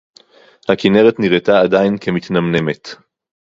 הַכִּנֶּרֶת 0.69 1.19
נִרְאֲתָה 1.19 1.61
עֲדַיִן 1.61 1.97
כְּמִתְנַמְנֶמֶת 2.01 2.87